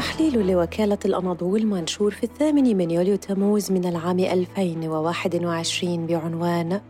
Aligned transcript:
تحليل 0.00 0.46
لوكالة 0.46 0.98
الأناضول 1.04 1.66
منشور 1.66 2.10
في 2.10 2.24
الثامن 2.24 2.76
من 2.76 2.90
يوليو 2.90 3.16
تموز 3.16 3.72
من 3.72 3.84
العام 3.84 4.18
2021 4.18 6.06
بعنوان 6.06 6.80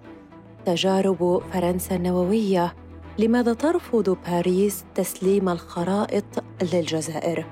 تجارب 0.67 1.43
فرنسا 1.53 1.97
النووية 1.97 2.75
لماذا 3.19 3.55
ترفض 3.55 4.17
باريس 4.27 4.85
تسليم 4.95 5.49
الخرائط 5.49 6.25
للجزائر؟ 6.73 7.47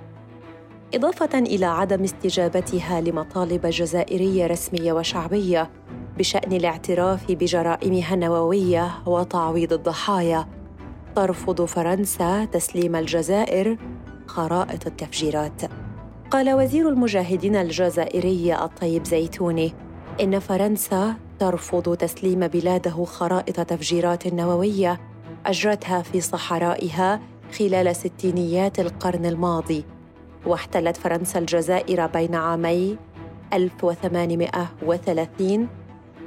إضافة 0.94 1.38
إلى 1.38 1.66
عدم 1.66 2.04
استجابتها 2.04 3.00
لمطالب 3.00 3.66
جزائرية 3.66 4.46
رسمية 4.46 4.92
وشعبية 4.92 5.70
بشأن 6.18 6.52
الاعتراف 6.52 7.32
بجرائمها 7.32 8.14
النووية 8.14 8.90
وتعويض 9.06 9.72
الضحايا، 9.72 10.46
ترفض 11.16 11.64
فرنسا 11.64 12.44
تسليم 12.44 12.96
الجزائر 12.96 13.78
خرائط 14.38 14.86
التفجيرات. 14.86 15.62
قال 16.30 16.52
وزير 16.52 16.88
المجاهدين 16.88 17.56
الجزائري 17.56 18.54
الطيب 18.54 19.04
زيتوني 19.04 19.72
إن 20.20 20.38
فرنسا 20.38 21.14
ترفض 21.38 21.96
تسليم 21.96 22.46
بلاده 22.46 23.04
خرائط 23.04 23.60
تفجيرات 23.60 24.26
نووية 24.26 25.00
أجرتها 25.46 26.02
في 26.02 26.20
صحرائها 26.20 27.20
خلال 27.58 27.96
ستينيات 27.96 28.80
القرن 28.80 29.26
الماضي. 29.26 29.84
واحتلت 30.46 30.96
فرنسا 30.96 31.38
الجزائر 31.38 32.06
بين 32.06 32.34
عامي 32.34 32.96
1830 33.52 35.68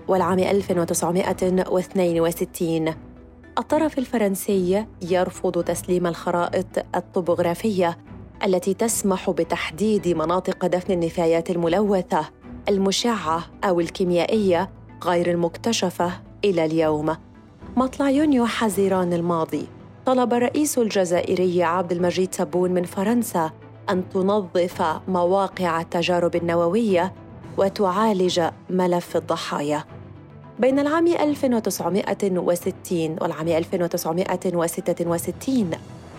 والعام 0.07 0.39
1962 0.39 3.10
الطرف 3.57 3.97
الفرنسي 3.97 4.85
يرفض 5.01 5.63
تسليم 5.63 6.07
الخرائط 6.07 6.65
الطبوغرافية 6.95 7.97
التي 8.45 8.73
تسمح 8.73 9.29
بتحديد 9.29 10.07
مناطق 10.07 10.65
دفن 10.65 10.93
النفايات 10.93 11.49
الملوثة 11.49 12.29
المشعة 12.69 13.43
أو 13.63 13.79
الكيميائية 13.79 14.69
غير 15.03 15.31
المكتشفة 15.31 16.11
إلى 16.45 16.65
اليوم. 16.65 17.15
مطلع 17.77 18.09
يونيو 18.09 18.45
حزيران 18.45 19.13
الماضي 19.13 19.67
طلب 20.05 20.33
الرئيس 20.33 20.77
الجزائري 20.77 21.63
عبد 21.63 21.91
المجيد 21.91 22.27
تبون 22.27 22.71
من 22.71 22.83
فرنسا 22.83 23.51
أن 23.89 24.09
تنظف 24.09 24.83
مواقع 25.07 25.81
التجارب 25.81 26.35
النووية 26.35 27.13
وتعالج 27.57 28.41
ملف 28.69 29.17
الضحايا. 29.17 29.83
بين 30.59 30.79
العام 30.79 31.07
1960 31.07 33.15
والعام 33.21 33.47
1966 33.47 35.71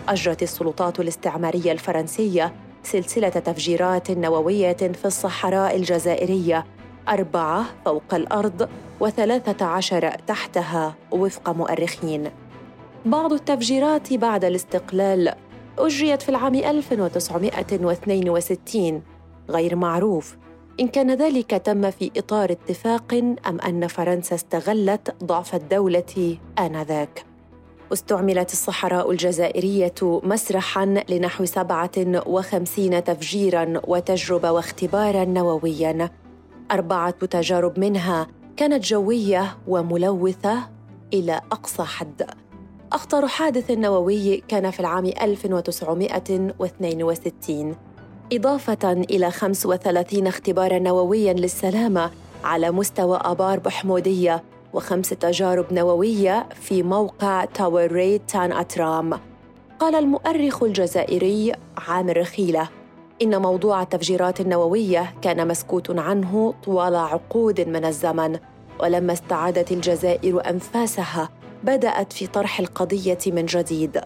أجرت 0.09 0.43
السلطات 0.43 1.01
الاستعمارية 1.01 1.73
الفرنسية 1.73 2.53
سلسلة 2.83 3.29
تفجيرات 3.29 4.11
نووية 4.11 4.73
في 4.73 5.05
الصحراء 5.05 5.77
الجزائرية 5.77 6.65
أربعة 7.09 7.65
فوق 7.85 8.15
الأرض 8.15 8.69
وثلاثة 9.01 9.67
عشر 9.67 10.11
تحتها 10.27 10.95
وفق 11.11 11.51
مؤرخين. 11.51 12.31
بعض 13.07 13.33
التفجيرات 13.33 14.15
بعد 14.15 14.45
الاستقلال 14.45 15.35
أجريت 15.79 16.23
في 16.23 16.29
العام 16.29 16.55
1962 16.55 19.03
غير 19.51 19.77
معروف 19.77 20.37
إن 20.83 20.89
كان 20.89 21.15
ذلك 21.15 21.51
تم 21.51 21.91
في 21.91 22.11
إطار 22.17 22.53
اتفاق 22.53 23.15
أم 23.47 23.61
أن 23.61 23.87
فرنسا 23.87 24.35
استغلت 24.35 25.25
ضعف 25.25 25.55
الدولة 25.55 26.39
آنذاك. 26.59 27.25
استعملت 27.93 28.53
الصحراء 28.53 29.11
الجزائرية 29.11 29.95
مسرحا 30.03 31.05
لنحو 31.09 31.45
57 31.45 33.05
تفجيرا 33.05 33.81
وتجربة 33.87 34.53
واختبارا 34.53 35.25
نوويا. 35.25 36.11
أربعة 36.71 37.11
تجارب 37.11 37.79
منها 37.79 38.27
كانت 38.57 38.85
جوية 38.85 39.59
وملوثة 39.69 40.59
إلى 41.15 41.41
أقصى 41.53 41.83
حد. 41.83 42.27
أخطر 42.93 43.29
حادث 43.29 43.71
نووي 43.71 44.37
كان 44.49 44.71
في 44.71 44.81
العام 44.81 45.07
1962 45.07 47.77
إضافة 48.33 48.93
إلى 48.93 49.31
35 49.31 50.27
اختبارا 50.27 50.79
نوويا 50.79 51.33
للسلامة 51.33 52.11
على 52.45 52.71
مستوى 52.71 53.19
آبار 53.23 53.59
بحمودية 53.59 54.43
وخمس 54.73 55.09
تجارب 55.09 55.73
نووية 55.73 56.49
في 56.55 56.83
موقع 56.83 57.45
تاور 57.45 57.93
ريد 57.93 58.21
تان 58.27 58.53
أترام. 58.53 59.21
قال 59.79 59.95
المؤرخ 59.95 60.63
الجزائري 60.63 61.53
عامر 61.77 62.17
رخيلة 62.17 62.69
إن 63.23 63.43
موضوع 63.43 63.83
التفجيرات 63.83 64.41
النووية 64.41 65.15
كان 65.23 65.49
مسكوت 65.49 65.99
عنه 65.99 66.55
طوال 66.65 66.97
عقود 66.97 67.61
من 67.61 67.85
الزمن 67.85 68.39
ولما 68.81 69.13
استعادت 69.13 69.73
الجزائر 69.73 70.51
أنفاسها 70.51 71.29
بدأت 71.65 72.13
في 72.13 72.27
طرح 72.27 72.61
القضية 72.61 73.19
من 73.27 73.47
جديد. 73.47 74.01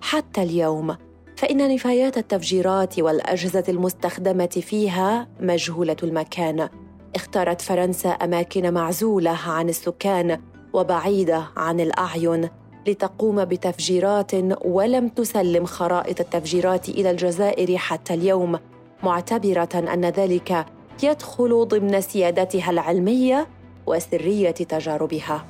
حتى 0.00 0.42
اليوم 0.42 0.96
فإن 1.44 1.74
نفايات 1.74 2.18
التفجيرات 2.18 2.98
والأجهزة 2.98 3.64
المستخدمة 3.68 4.46
فيها 4.46 5.28
مجهولة 5.40 5.96
المكان. 6.02 6.68
اختارت 7.14 7.60
فرنسا 7.60 8.08
أماكن 8.08 8.74
معزولة 8.74 9.30
عن 9.46 9.68
السكان 9.68 10.40
وبعيدة 10.72 11.44
عن 11.56 11.80
الأعين 11.80 12.48
لتقوم 12.86 13.44
بتفجيرات 13.44 14.30
ولم 14.64 15.08
تسلم 15.08 15.64
خرائط 15.64 16.20
التفجيرات 16.20 16.88
إلى 16.88 17.10
الجزائر 17.10 17.76
حتى 17.76 18.14
اليوم، 18.14 18.58
معتبرة 19.02 19.92
أن 19.94 20.04
ذلك 20.04 20.66
يدخل 21.02 21.68
ضمن 21.68 22.00
سيادتها 22.00 22.70
العلمية 22.70 23.46
وسرية 23.86 24.50
تجاربها. 24.50 25.46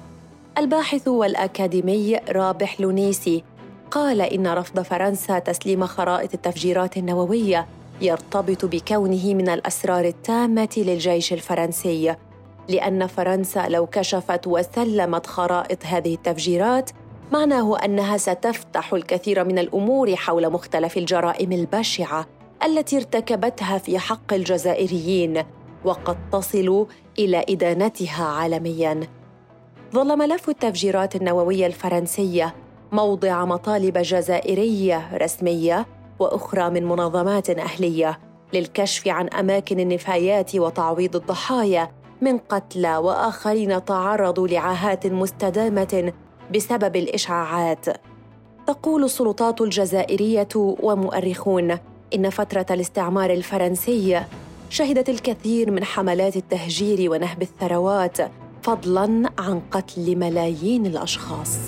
الباحث 0.58 1.08
والأكاديمي 1.08 2.16
رابح 2.16 2.80
لونيسي 2.80 3.44
قال 3.94 4.20
إن 4.20 4.46
رفض 4.46 4.80
فرنسا 4.80 5.38
تسليم 5.38 5.86
خرائط 5.86 6.34
التفجيرات 6.34 6.96
النووية 6.96 7.66
يرتبط 8.00 8.64
بكونه 8.64 9.34
من 9.34 9.48
الأسرار 9.48 10.04
التامة 10.04 10.68
للجيش 10.76 11.32
الفرنسي 11.32 12.16
لأن 12.68 13.06
فرنسا 13.06 13.68
لو 13.68 13.86
كشفت 13.86 14.46
وسلمت 14.46 15.26
خرائط 15.26 15.86
هذه 15.86 16.14
التفجيرات 16.14 16.90
معناه 17.32 17.78
أنها 17.84 18.16
ستفتح 18.16 18.92
الكثير 18.92 19.44
من 19.44 19.58
الأمور 19.58 20.16
حول 20.16 20.50
مختلف 20.50 20.96
الجرائم 20.96 21.52
البشعة 21.52 22.26
التي 22.64 22.96
ارتكبتها 22.96 23.78
في 23.78 23.98
حق 23.98 24.32
الجزائريين 24.32 25.42
وقد 25.84 26.16
تصل 26.32 26.86
إلى 27.18 27.44
إدانتها 27.48 28.24
عالمياً. 28.24 29.00
ظل 29.92 30.18
ملف 30.18 30.48
التفجيرات 30.48 31.16
النووية 31.16 31.66
الفرنسية 31.66 32.63
موضع 32.94 33.44
مطالب 33.44 33.98
جزائرية 33.98 35.16
رسمية 35.16 35.86
وأخرى 36.18 36.70
من 36.70 36.84
منظمات 36.84 37.50
أهلية 37.50 38.18
للكشف 38.52 39.08
عن 39.08 39.28
أماكن 39.28 39.80
النفايات 39.80 40.56
وتعويض 40.56 41.16
الضحايا 41.16 41.90
من 42.20 42.38
قتلى 42.38 42.96
وآخرين 42.96 43.84
تعرضوا 43.84 44.48
لعاهات 44.48 45.06
مستدامة 45.06 46.12
بسبب 46.54 46.96
الإشعاعات. 46.96 47.86
تقول 48.66 49.04
السلطات 49.04 49.60
الجزائرية 49.60 50.48
ومؤرخون 50.56 51.78
إن 52.14 52.30
فترة 52.30 52.66
الاستعمار 52.70 53.30
الفرنسي 53.30 54.22
شهدت 54.70 55.08
الكثير 55.08 55.70
من 55.70 55.84
حملات 55.84 56.36
التهجير 56.36 57.10
ونهب 57.10 57.42
الثروات 57.42 58.18
فضلا 58.62 59.30
عن 59.38 59.60
قتل 59.70 60.16
ملايين 60.16 60.86
الأشخاص. 60.86 61.58